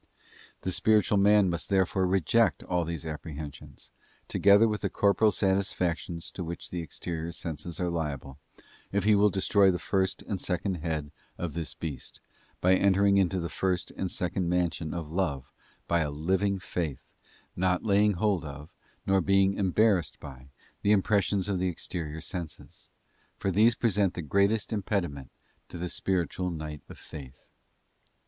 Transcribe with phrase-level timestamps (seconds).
[0.33, 3.91] '* The spiritual man must therefore reject all these apprehensions,
[4.27, 8.39] together with the corporeal satisfactions to which the exterior senses are liable,
[8.91, 12.19] if he will destroy the first and second head of this beast,
[12.61, 15.51] by entering into the first and second mansion of love
[15.87, 17.05] by a living faith,
[17.55, 18.73] not laying hold of,
[19.05, 20.49] nor being em barrassed by,
[20.81, 22.89] the impressions of the exterior senses;
[23.37, 25.29] for these present the greatest impediment
[25.69, 27.45] to the spiritual night of Faith.